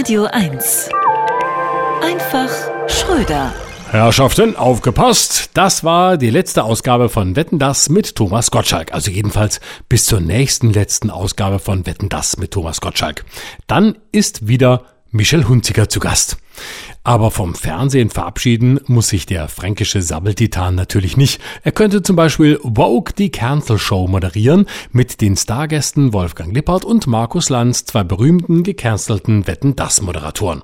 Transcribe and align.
Radio 0.00 0.24
1. 0.24 0.88
Einfach 2.02 2.48
Schröder. 2.88 3.52
Herrschaften, 3.90 4.56
aufgepasst! 4.56 5.50
Das 5.52 5.84
war 5.84 6.16
die 6.16 6.30
letzte 6.30 6.64
Ausgabe 6.64 7.10
von 7.10 7.36
Wetten 7.36 7.58
Das 7.58 7.90
mit 7.90 8.16
Thomas 8.16 8.50
Gottschalk. 8.50 8.94
Also 8.94 9.10
jedenfalls 9.10 9.60
bis 9.90 10.06
zur 10.06 10.20
nächsten 10.20 10.72
letzten 10.72 11.10
Ausgabe 11.10 11.58
von 11.58 11.84
Wetten 11.84 12.08
Das 12.08 12.38
mit 12.38 12.52
Thomas 12.52 12.80
Gottschalk. 12.80 13.26
Dann 13.66 13.98
ist 14.10 14.48
wieder 14.48 14.84
Michel 15.12 15.48
Hunziker 15.48 15.88
zu 15.88 15.98
Gast. 15.98 16.36
Aber 17.02 17.30
vom 17.30 17.54
Fernsehen 17.54 18.10
verabschieden 18.10 18.78
muss 18.86 19.08
sich 19.08 19.24
der 19.26 19.48
fränkische 19.48 20.02
Sabbeltitan 20.02 20.74
natürlich 20.74 21.16
nicht. 21.16 21.40
Er 21.62 21.72
könnte 21.72 22.02
zum 22.02 22.14
Beispiel 22.14 22.60
Vogue 22.62 23.12
die 23.16 23.30
Cancel 23.30 23.78
Show 23.78 24.06
moderieren 24.06 24.66
mit 24.92 25.20
den 25.20 25.36
Stargästen 25.36 26.12
Wolfgang 26.12 26.54
Lippert 26.54 26.84
und 26.84 27.06
Markus 27.06 27.48
Lanz, 27.48 27.86
zwei 27.86 28.04
berühmten 28.04 28.62
gecancelten 28.62 29.46
Wetten 29.46 29.74
das 29.74 30.02
Moderatoren. 30.02 30.62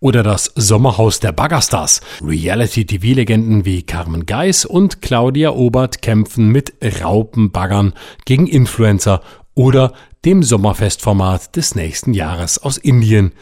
Oder 0.00 0.22
das 0.22 0.52
Sommerhaus 0.56 1.20
der 1.20 1.32
Baggerstars. 1.32 2.00
Reality-TV-Legenden 2.22 3.64
wie 3.64 3.84
Carmen 3.84 4.26
Geis 4.26 4.64
und 4.64 5.00
Claudia 5.00 5.52
Obert 5.52 6.02
kämpfen 6.02 6.48
mit 6.48 6.74
Raupenbaggern 7.02 7.94
gegen 8.24 8.48
Influencer 8.48 9.22
oder 9.54 9.92
dem 10.24 10.42
Sommerfestformat 10.42 11.56
des 11.56 11.74
nächsten 11.74 12.12
Jahres 12.12 12.58
aus 12.58 12.76
Indien. 12.76 13.32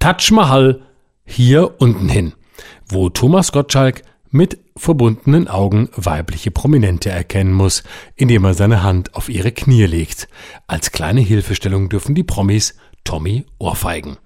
Taj 0.00 0.30
Mahal 0.30 0.80
hier 1.26 1.78
unten 1.78 2.08
hin, 2.08 2.32
wo 2.88 3.10
Thomas 3.10 3.52
Gottschalk 3.52 4.02
mit 4.30 4.58
verbundenen 4.74 5.46
Augen 5.46 5.90
weibliche 5.94 6.50
Prominente 6.50 7.10
erkennen 7.10 7.52
muss, 7.52 7.82
indem 8.16 8.46
er 8.46 8.54
seine 8.54 8.82
Hand 8.82 9.14
auf 9.14 9.28
ihre 9.28 9.52
Knie 9.52 9.84
legt. 9.84 10.26
Als 10.66 10.90
kleine 10.90 11.20
Hilfestellung 11.20 11.90
dürfen 11.90 12.14
die 12.14 12.24
Promis 12.24 12.76
Tommy 13.04 13.44
ohrfeigen. 13.58 14.16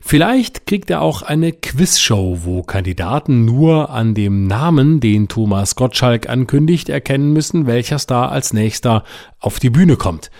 Vielleicht 0.00 0.66
kriegt 0.66 0.88
er 0.88 1.02
auch 1.02 1.20
eine 1.20 1.52
Quizshow, 1.52 2.38
wo 2.44 2.62
Kandidaten 2.62 3.44
nur 3.44 3.90
an 3.90 4.14
dem 4.14 4.46
Namen, 4.46 5.00
den 5.00 5.28
Thomas 5.28 5.76
Gottschalk 5.76 6.26
ankündigt, 6.26 6.88
erkennen 6.88 7.34
müssen, 7.34 7.66
welcher 7.66 7.98
Star 7.98 8.32
als 8.32 8.54
nächster 8.54 9.04
auf 9.40 9.58
die 9.58 9.70
Bühne 9.70 9.96
kommt. 9.96 10.30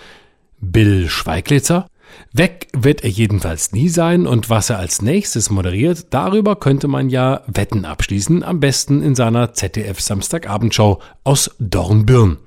Bill 0.59 1.09
Schweiglitzer, 1.09 1.85
Weg 2.31 2.67
wird 2.73 3.03
er 3.03 3.09
jedenfalls 3.09 3.71
nie 3.71 3.89
sein 3.89 4.25
und 4.25 4.49
was 4.49 4.69
er 4.69 4.79
als 4.79 5.01
nächstes 5.01 5.49
moderiert, 5.49 6.07
darüber 6.11 6.55
könnte 6.55 6.87
man 6.87 7.09
ja 7.09 7.41
Wetten 7.47 7.85
abschließen, 7.85 8.43
am 8.43 8.59
besten 8.59 9.01
in 9.01 9.15
seiner 9.15 9.53
ZDF 9.53 9.99
Samstagabendshow 9.99 10.99
aus 11.23 11.51
Dornbirn. 11.59 12.37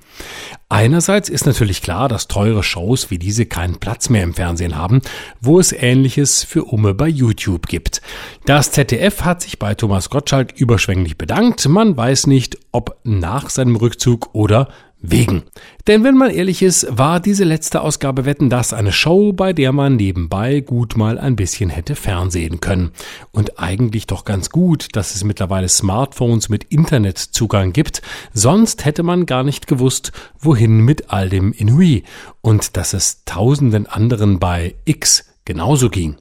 Einerseits 0.69 1.29
ist 1.29 1.47
natürlich 1.47 1.83
klar, 1.83 2.09
dass 2.09 2.27
teure 2.27 2.63
Shows 2.63 3.11
wie 3.11 3.19
diese 3.19 3.47
keinen 3.47 3.77
Platz 3.77 4.09
mehr 4.09 4.23
im 4.23 4.35
Fernsehen 4.35 4.77
haben, 4.77 5.01
wo 5.41 5.61
es 5.61 5.73
ähnliches 5.73 6.43
für 6.43 6.65
Umme 6.65 6.95
bei 6.95 7.07
YouTube 7.07 7.69
gibt. 7.69 8.03
Das 8.47 8.73
ZDF 8.73 9.23
hat 9.23 9.43
sich 9.43 9.59
bei 9.59 9.75
Thomas 9.75 10.11
Gottschalk 10.11 10.59
überschwänglich 10.59 11.17
bedankt. 11.17 11.69
Man 11.69 11.97
weiß 11.97 12.27
nicht, 12.27 12.59
ob 12.73 12.99
nach 13.05 13.51
seinem 13.51 13.77
Rückzug 13.77 14.31
oder 14.35 14.69
wegen. 15.11 15.43
Denn 15.87 16.05
wenn 16.05 16.17
man 16.17 16.31
ehrlich 16.31 16.63
ist, 16.63 16.87
war 16.91 17.21
diese 17.21 17.45
letzte 17.45 17.81
Ausgabe 17.81 18.25
Wetten 18.25 18.51
das 18.51 18.73
eine 18.73 18.93
Show, 18.93 19.33
bei 19.33 19.53
der 19.53 19.73
man 19.73 19.97
nebenbei 19.97 20.61
gut 20.61 20.97
mal 20.97 21.19
ein 21.19 21.37
bisschen 21.37 21.71
hätte 21.71 21.95
fernsehen 21.95 22.61
können. 22.61 22.91
Und 23.33 23.59
eigentlich 23.59 24.07
doch 24.07 24.25
ganz 24.25 24.51
gut, 24.51 24.89
dass 24.93 25.15
es 25.15 25.25
mittlerweile 25.25 25.69
Smartphones 25.69 26.49
mit 26.49 26.65
Internetzugang 26.65 27.73
gibt, 27.73 28.03
sonst 28.33 28.85
hätte 28.85 29.03
man 29.03 29.27
gar 29.27 29.45
nicht 29.45 29.67
gewusst, 29.67 30.13
wohin 30.39 30.81
mit 30.81 31.11
all 31.11 31.29
dem 31.29 31.53
Inui 31.53 32.05
und 32.41 32.77
dass 32.77 32.93
es 32.93 33.25
tausenden 33.25 33.87
anderen 33.87 34.39
bei 34.39 34.75
X 34.85 35.25
genauso 35.45 35.89
ging. 35.89 36.17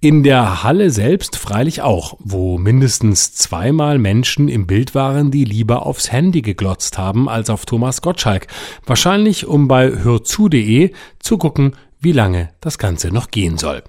In 0.00 0.22
der 0.22 0.62
Halle 0.62 0.90
selbst 0.90 1.36
freilich 1.36 1.82
auch, 1.82 2.16
wo 2.18 2.58
mindestens 2.58 3.34
zweimal 3.34 3.98
Menschen 3.98 4.48
im 4.48 4.66
Bild 4.66 4.94
waren, 4.94 5.30
die 5.30 5.44
lieber 5.44 5.86
aufs 5.86 6.10
Handy 6.10 6.42
geglotzt 6.42 6.98
haben 6.98 7.28
als 7.28 7.50
auf 7.50 7.66
Thomas 7.66 8.02
Gottschalk. 8.02 8.48
Wahrscheinlich, 8.84 9.46
um 9.46 9.68
bei 9.68 9.88
hörzu.de 9.90 10.92
zu 11.20 11.38
gucken, 11.38 11.76
wie 12.00 12.12
lange 12.12 12.50
das 12.60 12.78
Ganze 12.78 13.08
noch 13.12 13.30
gehen 13.30 13.58
soll. 13.58 13.82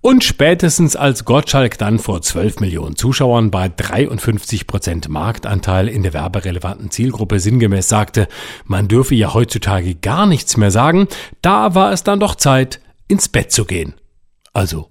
Und 0.00 0.22
spätestens 0.22 0.96
als 0.96 1.24
Gottschalk 1.24 1.78
dann 1.78 1.98
vor 1.98 2.20
12 2.20 2.60
Millionen 2.60 2.94
Zuschauern 2.94 3.50
bei 3.50 3.70
53 3.70 4.66
Prozent 4.66 5.08
Marktanteil 5.08 5.88
in 5.88 6.02
der 6.02 6.12
werberelevanten 6.12 6.90
Zielgruppe 6.90 7.40
sinngemäß 7.40 7.88
sagte, 7.88 8.28
man 8.66 8.86
dürfe 8.86 9.14
ja 9.14 9.32
heutzutage 9.32 9.94
gar 9.94 10.26
nichts 10.26 10.58
mehr 10.58 10.70
sagen, 10.70 11.08
da 11.40 11.74
war 11.74 11.90
es 11.90 12.04
dann 12.04 12.20
doch 12.20 12.34
Zeit, 12.34 12.80
ins 13.08 13.30
Bett 13.30 13.50
zu 13.50 13.64
gehen. 13.64 13.94
Also 14.52 14.90